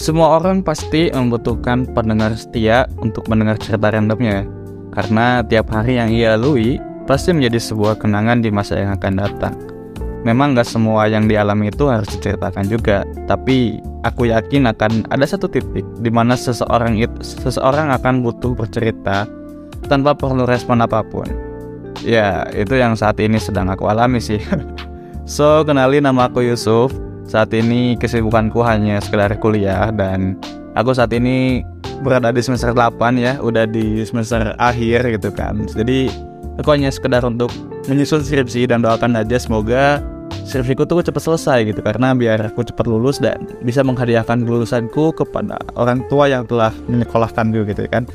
Semua 0.00 0.40
orang 0.40 0.64
pasti 0.64 1.12
membutuhkan 1.12 1.84
pendengar 1.92 2.32
setia 2.32 2.88
untuk 3.04 3.28
mendengar 3.28 3.60
cerita 3.60 3.92
randomnya, 3.92 4.48
karena 4.96 5.44
tiap 5.44 5.68
hari 5.68 6.00
yang 6.00 6.08
ia 6.08 6.40
lalui 6.40 6.80
pasti 7.04 7.36
menjadi 7.36 7.60
sebuah 7.60 8.00
kenangan 8.00 8.40
di 8.40 8.48
masa 8.48 8.80
yang 8.80 8.96
akan 8.96 9.20
datang. 9.20 9.52
Memang 10.24 10.56
gak 10.56 10.72
semua 10.72 11.04
yang 11.04 11.28
dialami 11.28 11.68
itu 11.68 11.92
harus 11.92 12.08
diceritakan 12.16 12.64
juga, 12.64 13.04
tapi 13.28 13.84
aku 14.00 14.32
yakin 14.32 14.72
akan 14.72 15.04
ada 15.12 15.28
satu 15.28 15.52
titik 15.52 15.84
di 16.00 16.08
mana 16.08 16.32
seseorang 16.32 16.96
itu, 16.96 17.20
seseorang 17.20 17.92
akan 17.92 18.24
butuh 18.24 18.56
bercerita 18.56 19.28
tanpa 19.84 20.16
perlu 20.16 20.48
respon 20.48 20.80
apa 20.80 21.04
pun. 21.04 21.28
Ya, 22.00 22.48
itu 22.56 22.72
yang 22.72 22.96
saat 22.96 23.20
ini 23.20 23.36
sedang 23.36 23.68
aku 23.68 23.84
alami 23.84 24.16
sih. 24.16 24.40
so, 25.28 25.60
kenalin 25.60 26.08
nama 26.08 26.32
aku 26.32 26.40
Yusuf, 26.40 26.88
saat 27.30 27.54
ini 27.54 27.94
kesibukanku 27.94 28.58
hanya 28.66 28.98
sekedar 28.98 29.30
kuliah 29.38 29.94
dan 29.94 30.34
aku 30.74 30.90
saat 30.90 31.14
ini 31.14 31.62
berada 32.02 32.34
di 32.34 32.42
semester 32.42 32.74
8 32.74 32.98
ya, 33.22 33.38
udah 33.38 33.70
di 33.70 34.02
semester 34.02 34.58
akhir 34.58 35.06
gitu 35.14 35.30
kan. 35.30 35.62
Jadi 35.70 36.10
aku 36.58 36.74
hanya 36.74 36.90
sekedar 36.90 37.22
untuk 37.22 37.54
menyusun 37.86 38.26
skripsi 38.26 38.66
dan 38.66 38.82
doakan 38.82 39.14
aja 39.14 39.38
semoga 39.38 40.02
skripsiku 40.42 40.82
tuh 40.82 41.06
cepat 41.06 41.22
selesai 41.22 41.70
gitu 41.70 41.80
karena 41.86 42.10
biar 42.18 42.50
aku 42.50 42.66
cepat 42.66 42.90
lulus 42.90 43.22
dan 43.22 43.46
bisa 43.62 43.86
menghadiahkan 43.86 44.42
lulusanku 44.42 45.14
kepada 45.14 45.54
orang 45.78 46.02
tua 46.10 46.26
yang 46.26 46.42
telah 46.50 46.74
menyekolahkan 46.90 47.54
gue 47.54 47.62
gitu 47.70 47.86
kan. 47.86 48.10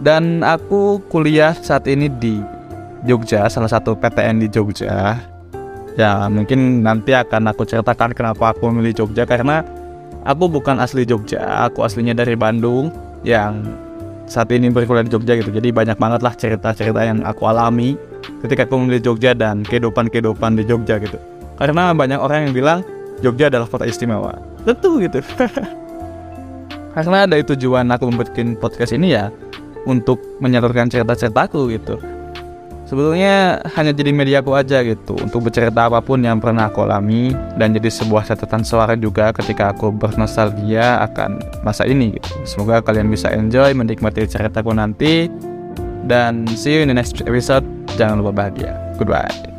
Dan 0.00 0.40
aku 0.40 1.04
kuliah 1.12 1.52
saat 1.52 1.84
ini 1.84 2.08
di 2.08 2.40
Jogja, 3.04 3.52
salah 3.52 3.68
satu 3.68 3.92
PTN 4.00 4.40
di 4.40 4.48
Jogja 4.48 5.20
ya 5.98 6.30
mungkin 6.30 6.86
nanti 6.86 7.14
akan 7.14 7.50
aku 7.50 7.66
ceritakan 7.66 8.14
kenapa 8.14 8.54
aku 8.54 8.70
memilih 8.70 9.04
Jogja 9.04 9.26
karena 9.26 9.66
aku 10.22 10.46
bukan 10.46 10.78
asli 10.78 11.02
Jogja 11.02 11.66
aku 11.66 11.82
aslinya 11.82 12.14
dari 12.14 12.38
Bandung 12.38 12.94
yang 13.26 13.64
saat 14.30 14.46
ini 14.54 14.70
berkuliah 14.70 15.02
di 15.02 15.10
Jogja 15.10 15.34
gitu. 15.34 15.50
Jadi 15.50 15.74
banyak 15.74 15.98
banget 15.98 16.22
lah 16.22 16.32
cerita-cerita 16.38 17.02
yang 17.02 17.26
aku 17.26 17.50
alami 17.50 17.98
ketika 18.46 18.62
aku 18.62 18.78
memilih 18.78 19.10
Jogja 19.10 19.34
dan 19.34 19.66
kehidupan-kehidupan 19.66 20.54
di 20.54 20.62
Jogja 20.62 21.02
gitu. 21.02 21.18
Karena 21.58 21.90
banyak 21.90 22.16
orang 22.22 22.46
yang 22.48 22.54
bilang 22.54 22.78
Jogja 23.20 23.50
adalah 23.50 23.66
kota 23.66 23.90
istimewa. 23.90 24.38
Tentu 24.62 25.02
gitu. 25.02 25.18
Karena 26.94 27.26
ada 27.26 27.34
tujuan 27.38 27.90
aku 27.90 28.06
membuat 28.06 28.34
podcast 28.62 28.94
ini 28.94 29.14
ya 29.18 29.34
untuk 29.86 30.18
menyalurkan 30.38 30.90
cerita-ceritaku 30.90 31.70
gitu 31.74 31.98
sebetulnya 32.90 33.62
hanya 33.78 33.94
jadi 33.94 34.10
mediaku 34.10 34.58
aja 34.58 34.82
gitu 34.82 35.14
untuk 35.14 35.46
bercerita 35.46 35.86
apa 35.86 36.02
pun 36.02 36.18
yang 36.18 36.42
pernah 36.42 36.66
aku 36.66 36.82
alami 36.82 37.30
dan 37.54 37.70
jadi 37.70 37.86
sebuah 37.86 38.26
catatan 38.26 38.66
suara 38.66 38.98
juga 38.98 39.30
ketika 39.30 39.70
aku 39.70 39.94
bernostalgia 39.94 41.06
akan 41.06 41.38
masa 41.62 41.86
ini 41.86 42.18
gitu. 42.18 42.34
Semoga 42.42 42.82
kalian 42.82 43.06
bisa 43.06 43.30
enjoy 43.30 43.70
menikmati 43.78 44.26
ceritaku 44.26 44.74
nanti 44.74 45.30
dan 46.10 46.50
see 46.58 46.74
you 46.74 46.82
in 46.82 46.90
the 46.90 46.96
next 46.96 47.14
episode. 47.22 47.62
Jangan 47.94 48.18
lupa 48.26 48.50
bahagia. 48.50 48.74
Goodbye. 48.98 49.49